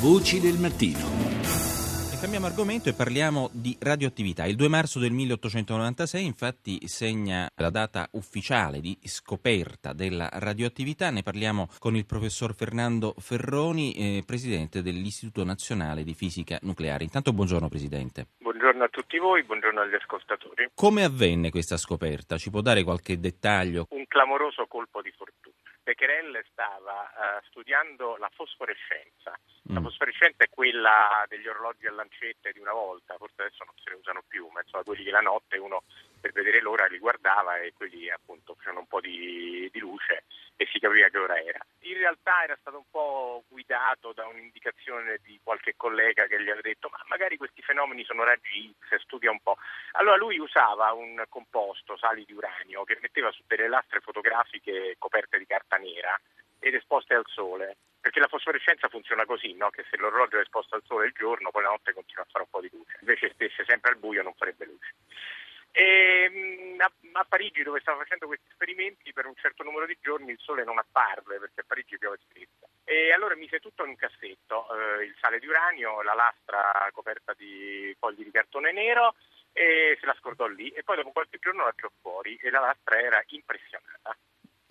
Voci 0.00 0.38
del 0.38 0.60
mattino. 0.60 1.10
Cambiamo 2.20 2.46
argomento 2.46 2.88
e 2.88 2.92
parliamo 2.92 3.50
di 3.52 3.76
radioattività. 3.80 4.46
Il 4.46 4.54
2 4.54 4.68
marzo 4.68 5.00
del 5.00 5.10
1896 5.10 6.24
infatti 6.24 6.86
segna 6.86 7.50
la 7.56 7.70
data 7.70 8.06
ufficiale 8.12 8.78
di 8.78 8.96
scoperta 9.02 9.92
della 9.92 10.28
radioattività. 10.32 11.10
Ne 11.10 11.24
parliamo 11.24 11.66
con 11.80 11.96
il 11.96 12.06
professor 12.06 12.54
Fernando 12.54 13.12
Ferroni, 13.18 13.92
eh, 13.94 14.22
presidente 14.24 14.82
dell'Istituto 14.82 15.42
Nazionale 15.42 16.04
di 16.04 16.14
Fisica 16.14 16.60
Nucleare. 16.62 17.02
Intanto 17.02 17.32
buongiorno 17.32 17.68
Presidente. 17.68 18.28
Buongiorno 18.38 18.84
a 18.84 18.88
tutti 18.88 19.18
voi, 19.18 19.42
buongiorno 19.42 19.80
agli 19.80 19.94
ascoltatori. 19.94 20.70
Come 20.74 21.02
avvenne 21.02 21.50
questa 21.50 21.76
scoperta? 21.76 22.38
Ci 22.38 22.50
può 22.50 22.60
dare 22.60 22.84
qualche 22.84 23.18
dettaglio? 23.18 23.88
Un 23.90 24.04
clamoroso 24.06 24.64
colpo 24.68 25.02
di 25.02 25.10
fortuna. 25.10 25.47
Becquerel 25.88 26.44
stava 26.50 27.10
uh, 27.16 27.46
studiando 27.46 28.18
la 28.18 28.28
fosforescenza. 28.34 29.32
La 29.72 29.80
mm. 29.80 29.84
fosforescenza 29.84 30.44
è 30.44 30.50
quella 30.50 31.24
degli 31.28 31.48
orologi 31.48 31.86
a 31.86 31.92
lancette 31.92 32.52
di 32.52 32.58
una 32.58 32.72
volta, 32.72 33.16
forse 33.16 33.40
adesso 33.40 33.64
non 33.64 33.74
se 33.82 33.88
ne 33.88 33.96
usano 33.96 34.22
più, 34.28 34.46
ma 34.52 34.60
insomma 34.60 34.84
quelli 34.84 35.02
che 35.02 35.10
la 35.10 35.20
notte 35.20 35.56
uno 35.56 35.84
per 36.20 36.32
vedere 36.32 36.60
l'ora 36.60 36.86
li 36.86 36.98
guardava 36.98 37.56
e 37.58 37.72
quelli 37.72 38.10
appunto 38.10 38.54
facevano 38.54 38.80
un 38.80 38.86
po' 38.86 39.00
di, 39.00 39.68
di 39.72 39.78
luce 39.78 40.24
e 40.56 40.68
si 40.72 40.80
capiva 40.80 41.08
che 41.08 41.18
ora 41.18 41.40
era. 41.40 41.60
In 41.82 41.96
realtà 41.96 42.42
era 42.42 42.56
stato 42.60 42.78
un 42.78 42.90
po' 42.90 43.44
guidato 43.48 44.12
da 44.12 44.26
un'indicazione 44.26 45.20
di 45.22 45.38
qualche 45.42 45.74
collega 45.76 46.26
che 46.26 46.42
gli 46.42 46.50
aveva 46.50 46.60
detto 46.60 46.88
ma 46.90 47.00
magari 47.06 47.36
questi 47.36 47.62
fenomeni 47.62 48.04
sono 48.04 48.24
raggi 48.24 48.74
X, 48.86 48.96
studia 49.02 49.30
un 49.30 49.40
po'. 49.40 49.56
Allora 49.92 50.16
lui 50.16 50.38
usava 50.38 50.92
un 50.92 51.22
composto, 51.28 51.96
sali 51.96 52.24
di 52.24 52.32
uranio, 52.32 52.82
che 52.84 52.98
metteva 53.00 53.30
su 53.30 53.42
delle 53.46 53.68
lastre 53.68 54.00
fotografiche 54.00 54.96
coperte 54.98 55.38
di 55.38 55.46
carta 55.46 55.77
nera 55.78 56.18
ed 56.58 56.74
esposte 56.74 57.14
al 57.14 57.24
sole. 57.26 57.76
Perché 58.00 58.20
la 58.20 58.28
fosforescenza 58.28 58.88
funziona 58.88 59.26
così, 59.26 59.54
no? 59.54 59.70
che 59.70 59.84
se 59.90 59.96
l'orologio 59.96 60.38
è 60.38 60.42
esposto 60.42 60.76
al 60.76 60.84
sole 60.86 61.06
il 61.06 61.12
giorno, 61.12 61.50
poi 61.50 61.62
la 61.62 61.70
notte 61.70 61.92
continua 61.92 62.22
a 62.22 62.28
fare 62.30 62.44
un 62.44 62.50
po' 62.50 62.60
di 62.60 62.70
luce. 62.72 62.96
Invece 63.00 63.32
stesse 63.34 63.64
sempre 63.66 63.90
al 63.90 63.98
buio 63.98 64.22
non 64.22 64.34
farebbe 64.34 64.64
luce. 64.66 64.94
E, 65.72 66.28
mm, 66.30 66.80
a, 66.80 66.90
a, 67.12 67.24
Parigi, 67.24 67.62
dove 67.62 67.80
stava 67.80 67.98
facendo 67.98 68.26
questi 68.26 68.46
esperimenti, 68.48 69.12
per 69.12 69.26
un 69.26 69.34
certo 69.36 69.62
numero 69.62 69.86
di 69.86 69.98
giorni 70.00 70.30
il 70.30 70.38
sole 70.40 70.64
non 70.64 70.78
apparve 70.78 71.38
perché 71.38 71.60
a 71.60 71.64
Parigi 71.66 71.98
piove 71.98 72.18
spesso. 72.22 72.68
E 72.84 73.12
allora 73.12 73.36
mise 73.36 73.60
tutto 73.60 73.82
in 73.82 73.90
un 73.90 73.96
cassetto, 73.96 74.66
eh, 74.74 75.04
il 75.04 75.14
sale 75.20 75.38
di 75.38 75.46
uranio, 75.46 76.02
la 76.02 76.14
lastra 76.14 76.88
coperta 76.92 77.34
di 77.34 77.94
fogli 77.98 78.24
di 78.24 78.30
cartone 78.30 78.72
nero 78.72 79.14
e 79.52 79.96
se 80.00 80.06
la 80.06 80.16
scordò 80.18 80.46
lì 80.46 80.70
e 80.70 80.82
poi 80.82 80.96
dopo 80.96 81.10
qualche 81.10 81.38
giorno 81.38 81.64
la 81.64 81.72
tirò 81.72 81.90
fuori 82.00 82.36
e 82.36 82.50
la 82.50 82.60
lastra 82.60 82.98
era 83.00 83.22
impressionata 83.28 84.16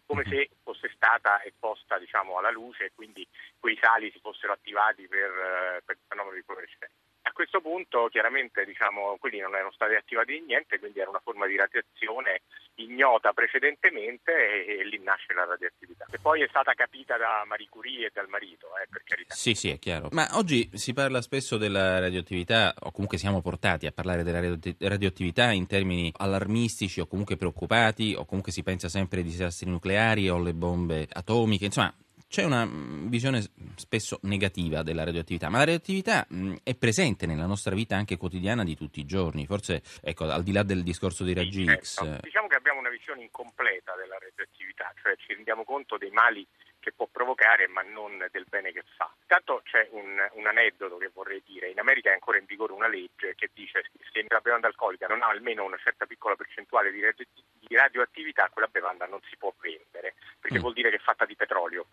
come 0.07 0.23
se 0.25 0.49
fosse 0.63 0.89
stata 0.95 1.43
esposta 1.43 1.99
diciamo, 1.99 2.37
alla 2.39 2.49
luce 2.49 2.85
e 2.85 2.91
quindi 2.95 3.27
quei 3.59 3.77
sali 3.79 4.09
si 4.11 4.19
fossero 4.19 4.53
attivati 4.53 5.07
per, 5.07 5.29
eh, 5.29 5.81
per 5.85 5.97
il 5.97 6.01
fenomeno 6.07 6.35
di 6.35 6.41
fluorescenza. 6.41 6.95
A 7.37 7.45
questo 7.45 7.61
punto 7.61 8.07
chiaramente 8.09 8.65
diciamo, 8.65 9.15
quelli 9.19 9.37
non 9.37 9.53
erano 9.53 9.71
stati 9.71 9.93
attivati 9.93 10.31
di 10.31 10.41
niente, 10.47 10.79
quindi 10.79 11.01
era 11.01 11.11
una 11.11 11.21
forma 11.23 11.45
di 11.45 11.55
radiazione 11.55 12.41
ignota 12.77 13.31
precedentemente 13.31 14.65
e, 14.65 14.79
e, 14.79 14.83
lì 14.83 14.99
nasce 15.03 15.35
la 15.35 15.45
radioattività, 15.45 16.07
che 16.09 16.17
poi 16.17 16.41
è 16.41 16.47
stata 16.49 16.73
capita 16.73 17.15
da 17.15 17.43
Marie 17.45 17.67
Curie 17.69 18.07
e 18.07 18.11
dal 18.11 18.27
marito, 18.27 18.75
eh, 18.81 18.87
per 18.89 19.03
carità. 19.03 19.35
Sì, 19.35 19.53
sì, 19.53 19.69
è 19.69 19.77
chiaro. 19.77 20.07
Ma 20.13 20.27
oggi 20.31 20.67
si 20.73 20.93
parla 20.93 21.21
spesso 21.21 21.57
della 21.57 21.99
radioattività, 21.99 22.73
o 22.79 22.89
comunque 22.89 23.19
siamo 23.19 23.39
portati 23.39 23.85
a 23.85 23.91
parlare 23.91 24.23
della 24.23 24.41
radioattività 24.79 25.51
in 25.51 25.67
termini 25.67 26.11
allarmistici 26.17 27.01
o 27.01 27.05
comunque 27.05 27.37
preoccupati, 27.37 28.15
o 28.17 28.25
comunque 28.25 28.51
si 28.51 28.63
pensa 28.63 28.89
sempre 28.89 29.19
ai 29.19 29.25
disastri 29.25 29.69
nucleari 29.69 30.27
o 30.27 30.37
alle 30.37 30.55
bombe 30.55 31.07
atomiche, 31.07 31.65
insomma 31.65 31.93
c'è 32.27 32.43
una 32.43 32.65
mm, 32.65 33.07
visione 33.07 33.41
spesso 33.75 34.19
negativa 34.23 34.83
della 34.83 35.03
radioattività, 35.03 35.49
ma 35.49 35.59
la 35.59 35.65
radioattività 35.65 36.27
mm, 36.31 36.55
è 36.63 36.75
presente 36.75 37.25
nella 37.25 37.45
nostra 37.45 37.73
vita 37.73 37.95
anche 37.95 38.17
quotidiana 38.17 38.63
di 38.63 38.75
tutti 38.75 38.99
i 38.99 39.05
giorni. 39.05 39.45
Forse, 39.45 39.81
ecco, 40.01 40.25
al 40.25 40.43
di 40.43 40.51
là 40.51 40.63
del 40.63 40.83
discorso 40.83 41.23
dei 41.23 41.33
raggi 41.33 41.65
sì, 41.65 41.75
X. 41.75 42.03
Certo. 42.03 42.21
Diciamo 42.23 42.47
che 42.47 42.55
abbiamo 42.55 42.79
una 42.79 42.89
visione 42.89 43.21
incompleta 43.21 43.95
della 43.95 44.17
radioattività, 44.19 44.93
cioè 45.01 45.15
ci 45.17 45.33
rendiamo 45.33 45.63
conto 45.63 45.97
dei 45.97 46.11
mali 46.11 46.45
che 46.87 46.93
può 46.93 47.07
provocare 47.11 47.67
ma 47.67 47.81
non 47.81 48.25
del 48.31 48.45
bene 48.47 48.71
che 48.71 48.83
fa. 48.95 49.11
Intanto 49.21 49.61
c'è 49.65 49.89
un, 49.91 50.15
un, 50.33 50.47
aneddoto 50.47 50.95
che 50.95 51.11
vorrei 51.13 51.43
dire, 51.45 51.67
in 51.67 51.79
America 51.79 52.09
è 52.09 52.13
ancora 52.13 52.37
in 52.37 52.45
vigore 52.45 52.71
una 52.71 52.87
legge 52.87 53.35
che 53.35 53.49
dice 53.53 53.81
che 53.81 54.05
se 54.09 54.25
la 54.29 54.39
bevanda 54.39 54.67
alcolica 54.67 55.05
non 55.07 55.21
ha 55.21 55.27
almeno 55.27 55.65
una 55.65 55.77
certa 55.83 56.05
piccola 56.05 56.35
percentuale 56.35 56.91
di, 56.91 57.01
radio, 57.01 57.25
di 57.35 57.75
radioattività 57.75 58.47
quella 58.49 58.69
bevanda 58.71 59.05
non 59.05 59.19
si 59.27 59.35
può 59.35 59.53
vendere, 59.59 60.15
perché 60.39 60.59
mm. 60.59 60.61
vuol 60.61 60.73
dire 60.73 60.89
che 60.89 60.95
è 60.95 60.99
fatta 60.99 61.25
di 61.25 61.35
petrolio 61.35 61.85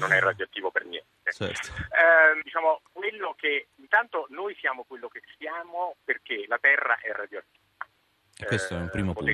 non 0.00 0.12
è 0.12 0.20
radioattivo 0.20 0.70
per 0.70 0.84
niente. 0.86 1.32
Certo. 1.32 1.68
Eh, 1.68 2.42
diciamo, 2.42 2.80
quello 2.92 3.34
che 3.38 3.68
intanto 3.76 4.26
noi 4.30 4.56
siamo 4.56 4.84
quello 4.84 5.08
che 5.08 5.22
siamo 5.38 5.96
perché 6.04 6.44
la 6.48 6.58
Terra 6.58 6.98
è 6.98 7.12
radioattiva. 7.12 7.68
Questo 8.46 8.74
è 8.74 8.78
un 8.78 8.90
primo 8.90 9.12
punto. 9.12 9.30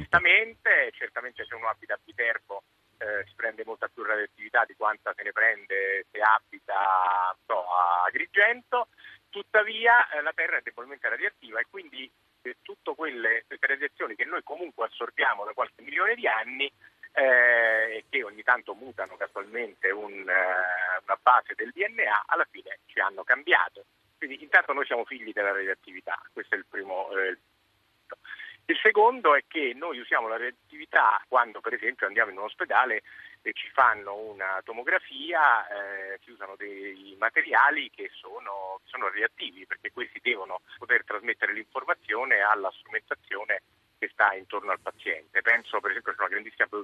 Certamente 0.93 1.45
se 1.45 1.55
uno 1.55 1.69
abita 1.69 1.95
a 1.95 1.99
Viterbo 2.03 2.65
eh, 2.99 3.25
si 3.27 3.35
prende 3.35 3.63
molta 3.65 3.89
più 3.89 4.03
radioattività 4.03 4.65
di 4.65 4.75
quanta 4.75 5.13
se 5.15 5.23
ne 5.23 5.33
prende 5.33 6.07
se 6.11 6.21
abita 6.21 7.37
so, 7.47 7.67
a 7.71 8.05
Agrigento, 8.07 8.89
tuttavia 9.29 10.09
eh, 10.11 10.23
la 10.23 10.33
Terra 10.35 10.59
è 10.59 10.63
debolmente 10.63 11.09
radioattiva 11.09 11.61
e 11.61 11.67
quindi 11.69 12.11
eh, 12.43 12.57
tutte 12.63 12.95
quelle 12.95 13.45
radiazioni 13.61 14.15
che 14.15 14.25
noi 14.25 14.43
comunque 14.43 14.87
assorbiamo 14.87 15.45
da 15.45 15.53
qualche 15.53 15.83
milione 15.83 16.15
di 16.15 16.27
anni 16.27 16.73
eh, 17.17 18.05
che 18.11 18.23
ogni 18.23 18.43
tanto 18.43 18.75
mutano 18.75 19.17
casualmente 19.17 19.91
un, 19.91 20.13
eh, 20.13 21.03
una 21.05 21.19
base 21.21 21.55
del 21.55 21.73
DNA, 21.73 22.25
alla 22.27 22.47
fine 22.51 22.81
ci 22.87 23.01
hanno 23.01 23.25
cambiato. 23.25 23.85
Quindi 24.19 24.43
intanto 24.43 24.73
noi 24.73 24.85
siamo 24.85 25.05
figli 25.05 25.33
della 25.33 25.53
radioattività, 25.53 26.21
questo 26.33 26.55
è 26.55 26.59
il 26.59 26.67
primo 26.69 27.11
eh, 27.17 27.39
il 28.69 28.79
secondo 28.83 29.37
è 29.37 29.45
che 29.47 29.75
noi 29.77 30.01
usiamo 30.01 30.27
la 30.27 30.39
radioattività 30.39 31.23
quando 31.29 31.61
per 31.61 31.75
esempio 31.75 32.09
andiamo 32.09 32.33
in 32.33 32.39
un 32.39 32.45
ospedale 32.45 33.03
e 33.43 33.53
ci 33.53 33.71
fanno 33.71 34.17
una 34.17 34.61
tomografia, 34.65 35.69
eh, 35.69 36.19
si 36.25 36.33
usano 36.33 36.57
dei 36.57 37.15
materiali 37.17 37.91
che 37.91 38.11
sono, 38.13 38.81
sono 38.83 39.07
radioattivi 39.07 39.67
perché 39.67 39.93
questi 39.93 40.19
devono 40.21 40.63
poter 40.79 41.05
trasmettere 41.05 41.53
l'informazione 41.53 42.41
alla 42.41 42.73
strumentazione 42.73 43.63
che 43.99 44.09
sta 44.09 44.35
intorno 44.35 44.73
al 44.73 44.81
paziente. 44.81 45.43
Penso 45.43 45.79
per 45.79 45.93
esempio 45.93 46.06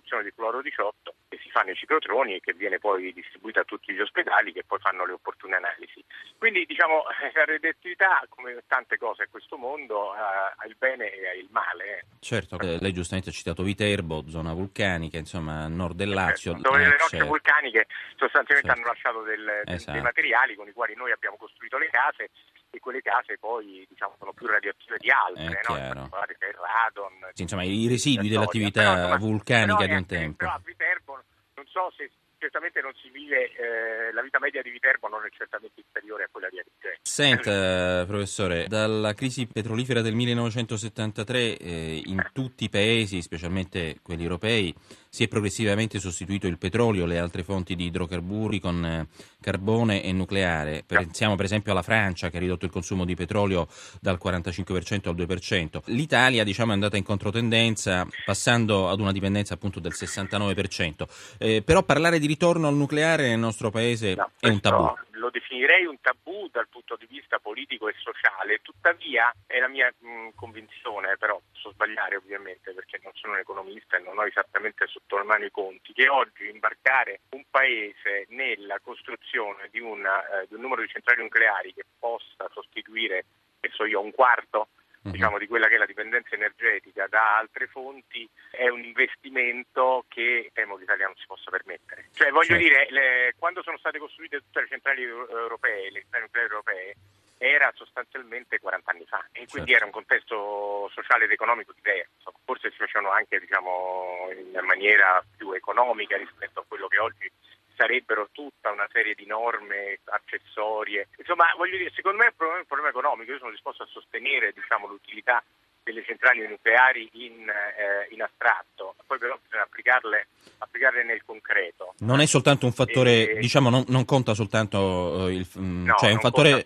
produzione 0.02 0.24
di 0.24 0.30
fluoro 0.30 0.60
18 0.60 1.14
che 1.28 1.38
si 1.42 1.48
fa 1.50 1.60
nei 1.62 1.74
ciclotroni 1.74 2.34
e 2.34 2.40
che 2.40 2.52
viene 2.52 2.78
poi 2.78 3.12
distribuita 3.12 3.60
a 3.60 3.64
tutti 3.64 3.92
gli 3.92 4.00
ospedali 4.00 4.52
che 4.52 4.64
poi 4.64 4.78
fanno 4.80 5.06
le 5.06 5.12
opportune 5.12 5.56
analisi. 5.56 6.04
Quindi 6.36 6.66
diciamo 6.66 7.04
la 7.34 7.44
radioattività 7.44 8.22
come 8.28 8.62
tante 8.66 8.98
cose 8.98 9.22
a 9.22 9.28
questo 9.30 9.56
mondo 9.56 10.12
ha 10.12 10.54
il 10.66 10.76
bene 10.76 11.10
e 11.10 11.38
il 11.38 11.48
male. 11.50 11.98
Eh. 11.98 12.04
Certo, 12.20 12.58
lei 12.58 12.92
giustamente 12.92 13.30
ha 13.30 13.32
citato 13.32 13.62
Viterbo, 13.62 14.24
zona 14.28 14.52
vulcanica, 14.52 15.16
insomma 15.16 15.64
a 15.64 15.68
nord 15.68 15.96
del 15.96 16.10
Lazio. 16.10 16.52
Certo, 16.52 16.68
dove 16.68 16.82
le 16.82 16.90
rocce 16.90 17.16
certo. 17.16 17.26
vulcaniche 17.26 17.86
sostanzialmente 18.16 18.68
certo. 18.68 18.80
hanno 18.80 18.92
lasciato 18.92 19.22
del, 19.22 19.62
esatto. 19.64 19.92
dei 19.92 20.02
materiali 20.02 20.54
con 20.54 20.68
i 20.68 20.72
quali 20.72 20.94
noi 20.94 21.12
abbiamo 21.12 21.36
costruito 21.36 21.78
le 21.78 21.88
case 21.90 22.30
e 22.74 22.80
quelle 22.80 23.02
case 23.02 23.36
poi 23.38 23.84
diciamo, 23.86 24.14
sono 24.18 24.32
più 24.32 24.46
radioattive 24.46 24.96
di 24.96 25.10
altre, 25.10 25.60
no? 25.68 25.76
in 25.76 26.08
particolare 26.08 26.36
c'è 26.38 26.48
il 26.48 26.56
radon. 26.56 27.30
Sì, 27.34 27.42
insomma, 27.42 27.64
i 27.64 27.86
residui 27.86 28.30
dell'attività 28.30 29.14
vulcanica 29.18 29.84
di 29.84 29.94
un 29.94 30.06
tempo. 30.06 30.36
Però 30.38 30.52
a 30.52 30.60
Viterbo 30.64 31.22
non 31.54 31.66
so 31.66 31.92
se 31.94 32.10
certamente 32.42 32.80
non 32.80 32.90
si 33.00 33.08
vive, 33.10 33.54
eh, 33.54 34.12
la 34.12 34.20
vita 34.20 34.40
media 34.40 34.62
di 34.62 34.70
Viterbo 34.70 35.06
non 35.06 35.24
è 35.24 35.28
certamente 35.30 35.80
inferiore 35.80 36.24
a 36.24 36.28
quella 36.28 36.48
di 36.50 36.58
Agrigento. 36.58 36.98
Senta, 37.02 38.04
professore, 38.04 38.66
dalla 38.66 39.14
crisi 39.14 39.46
petrolifera 39.46 40.00
del 40.00 40.14
1973 40.14 41.56
eh, 41.56 42.02
in 42.04 42.30
tutti 42.32 42.64
i 42.64 42.68
paesi, 42.68 43.22
specialmente 43.22 44.00
quelli 44.02 44.24
europei, 44.24 44.74
si 45.14 45.24
è 45.24 45.28
progressivamente 45.28 46.00
sostituito 46.00 46.46
il 46.46 46.56
petrolio 46.56 47.04
e 47.04 47.06
le 47.06 47.18
altre 47.18 47.42
fonti 47.44 47.76
di 47.76 47.84
idrocarburi 47.84 48.58
con 48.58 48.82
eh, 48.82 49.06
carbone 49.42 50.02
e 50.02 50.10
nucleare. 50.10 50.84
Pensiamo 50.86 51.36
per 51.36 51.44
esempio 51.44 51.72
alla 51.72 51.82
Francia 51.82 52.30
che 52.30 52.38
ha 52.38 52.40
ridotto 52.40 52.64
il 52.64 52.70
consumo 52.70 53.04
di 53.04 53.14
petrolio 53.14 53.68
dal 54.00 54.18
45% 54.18 55.08
al 55.08 55.14
2%. 55.14 55.82
L'Italia 55.86 56.44
diciamo, 56.44 56.70
è 56.70 56.74
andata 56.74 56.96
in 56.96 57.04
controtendenza 57.04 58.08
passando 58.24 58.88
ad 58.88 59.00
una 59.00 59.12
dipendenza 59.12 59.52
appunto 59.52 59.80
del 59.80 59.92
69%. 59.94 61.06
Eh, 61.36 61.62
però 61.62 61.82
parlare 61.82 62.18
di 62.18 62.26
ritorno 62.32 62.66
al 62.66 62.74
nucleare 62.74 63.28
nel 63.28 63.38
nostro 63.38 63.70
paese 63.70 64.14
no, 64.14 64.30
è 64.40 64.48
un 64.48 64.60
tabù. 64.60 64.88
Lo 65.22 65.30
definirei 65.30 65.84
un 65.84 66.00
tabù 66.00 66.48
dal 66.50 66.66
punto 66.68 66.96
di 66.96 67.06
vista 67.06 67.38
politico 67.38 67.88
e 67.88 67.94
sociale, 67.98 68.60
tuttavia 68.62 69.32
è 69.46 69.60
la 69.60 69.68
mia 69.68 69.92
mh, 69.96 70.30
convinzione, 70.34 71.16
però 71.18 71.40
posso 71.52 71.70
sbagliare 71.70 72.16
ovviamente 72.16 72.72
perché 72.72 72.98
non 73.02 73.12
sono 73.14 73.34
un 73.34 73.40
economista 73.40 73.96
e 73.96 74.00
non 74.00 74.18
ho 74.18 74.24
esattamente 74.24 74.86
sotto 74.88 75.18
le 75.18 75.24
mano 75.24 75.44
i 75.44 75.50
conti, 75.50 75.92
che 75.92 76.08
oggi 76.08 76.48
imbarcare 76.48 77.20
un 77.30 77.44
paese 77.50 78.26
nella 78.30 78.80
costruzione 78.82 79.68
di, 79.70 79.78
una, 79.78 80.40
eh, 80.40 80.46
di 80.48 80.54
un 80.54 80.62
numero 80.62 80.82
di 80.82 80.88
centrali 80.88 81.22
nucleari 81.22 81.74
che 81.74 81.84
possa 81.98 82.48
sostituire, 82.50 83.24
che 83.60 83.70
so 83.72 83.84
io, 83.84 84.00
un 84.00 84.10
quarto 84.10 84.68
uh-huh. 85.02 85.10
diciamo, 85.10 85.38
di 85.38 85.46
quella 85.46 85.68
che 85.68 85.74
è 85.74 85.78
la 85.78 85.86
dipendenza 85.86 86.34
energetica 86.34 87.06
da 87.08 87.38
altre 87.38 87.66
fonti 87.66 88.28
è 88.50 88.68
un 88.68 88.82
investimento 88.82 90.04
che 90.08 90.50
temo 90.52 90.76
l'Italia 90.76 91.06
non 91.06 91.16
si 91.16 91.26
possa 91.26 91.50
permettere. 91.50 92.08
Cioè, 92.12 92.30
voglio 92.30 92.58
certo. 92.58 92.62
dire, 92.62 92.86
le, 92.90 93.34
quando 93.38 93.62
sono 93.62 93.78
state 93.78 93.98
costruite 93.98 94.38
tutte 94.38 94.60
le 94.60 94.68
centrali 94.68 95.02
europee, 95.02 95.90
le 95.90 96.00
centrali 96.00 96.24
nucleari 96.24 96.48
europee, 96.48 96.94
era 97.42 97.72
sostanzialmente 97.74 98.60
40 98.60 98.90
anni 98.92 99.04
fa 99.04 99.18
e 99.32 99.46
quindi 99.50 99.70
certo. 99.70 99.72
era 99.72 99.84
un 99.86 99.90
contesto 99.90 100.88
sociale 100.94 101.24
ed 101.24 101.32
economico 101.32 101.72
diverso. 101.74 102.32
Forse 102.44 102.70
si 102.70 102.76
facevano 102.76 103.10
anche 103.10 103.40
diciamo, 103.40 104.28
in 104.30 104.64
maniera 104.64 105.20
più 105.36 105.50
economica 105.50 106.16
rispetto 106.16 106.60
a 106.60 106.64
quello 106.66 106.86
che 106.86 106.98
oggi 106.98 107.28
sarebbero 107.76 108.28
tutta 108.32 108.70
una 108.70 108.88
serie 108.92 109.14
di 109.14 109.26
norme 109.26 109.98
accessorie. 110.04 111.08
Insomma, 111.18 111.46
voglio 111.56 111.76
dire, 111.76 111.92
secondo 111.94 112.18
me 112.18 112.24
è 112.24 112.28
un 112.28 112.36
problema, 112.36 112.60
un 112.60 112.66
problema 112.66 112.90
economico. 112.90 113.32
Io 113.32 113.38
sono 113.38 113.50
disposto 113.50 113.82
a 113.82 113.86
sostenere 113.86 114.52
diciamo, 114.52 114.86
l'utilità 114.86 115.42
delle 115.82 116.04
centrali 116.04 116.46
nucleari 116.46 117.08
in, 117.12 117.48
eh, 117.48 118.06
in 118.14 118.22
astratto, 118.22 118.94
poi 119.06 119.18
però 119.18 119.36
bisogna 119.42 119.64
applicarle, 119.64 120.28
applicarle, 120.58 121.04
nel 121.04 121.24
concreto. 121.24 121.94
Non 121.98 122.20
è 122.20 122.26
soltanto 122.26 122.66
un 122.66 122.72
fattore, 122.72 123.32
e, 123.32 123.38
diciamo, 123.38 123.68
non, 123.68 123.84
non, 123.88 124.04
conta 124.04 124.34
soltanto 124.34 124.78
uh, 124.78 125.28
il, 125.28 125.46
mm, 125.58 125.86
no, 125.86 125.94
cioè 125.96 126.12
un 126.12 126.20
fattore, 126.20 126.50
il, 126.50 126.62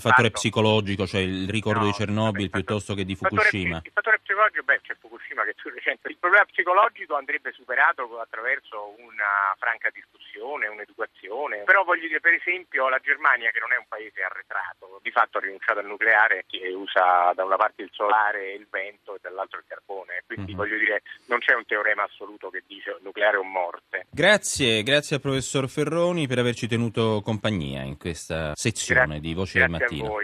fatto, 0.00 0.30
psicologico, 0.30 1.06
cioè 1.06 1.20
il 1.20 1.48
ricordo 1.48 1.80
no, 1.80 1.86
di 1.86 1.92
Chernobyl 1.92 2.50
piuttosto 2.50 2.94
che 2.94 3.04
di 3.04 3.16
Fukushima. 3.16 3.82
Il 3.82 3.82
fattore, 3.82 3.86
il 3.86 3.92
fattore 3.92 4.20
psicologico, 4.42 4.62
beh, 4.64 4.80
c'è 4.82 4.96
Fukushima 4.98 5.44
che 5.44 5.50
è 5.50 5.54
più 5.54 5.70
recente. 5.70 6.08
Il 6.08 6.18
problema 6.18 6.44
psicologico 6.44 7.14
andrebbe 7.14 7.52
superato 7.52 8.18
attraverso 8.18 8.94
una 8.98 9.54
franca 9.58 9.90
discussione, 9.90 10.66
un'educazione. 10.66 11.62
Però 11.62 11.84
voglio 11.84 12.08
dire, 12.08 12.20
per 12.20 12.34
esempio, 12.34 12.88
la 12.88 12.98
Germania, 12.98 13.50
che 13.50 13.60
non 13.60 13.72
è 13.72 13.76
un 13.76 13.86
paese 13.86 14.22
arretrato, 14.22 14.98
di 15.02 15.10
fatto 15.10 15.38
ha 15.38 15.40
rinunciato 15.40 15.78
al 15.78 15.86
nucleare 15.86 16.44
e 16.50 16.74
usa 16.74 17.32
da 17.34 17.44
una 17.44 17.56
parte 17.56 17.82
il 17.82 17.90
solare 17.92 18.52
il 18.52 18.66
vento 18.70 19.14
e 19.14 19.18
dall'altro 19.20 19.58
il 19.58 19.64
carbone. 19.66 20.22
Quindi 20.26 20.52
mm-hmm. 20.52 20.56
voglio 20.56 20.78
dire, 20.78 21.02
non 21.26 21.38
c'è 21.38 21.54
un 21.54 21.64
teorema 21.66 22.04
assoluto 22.04 22.50
che 22.50 22.62
dice 22.66 22.98
nucleare 23.02 23.36
o 23.36 23.42
morte. 23.42 24.06
Grazie, 24.10 24.82
grazie 24.82 25.16
al 25.16 25.22
professor 25.22 25.68
Ferroni 25.68 26.26
per 26.26 26.38
averci 26.38 26.66
tenuto 26.66 27.20
compagnia 27.22 27.82
in 27.82 27.96
questa 27.96 28.52
sezione 28.54 29.04
grazie, 29.04 29.20
di 29.20 29.34
Voce 29.34 29.58
del 29.58 29.70
Mattino. 29.70 30.20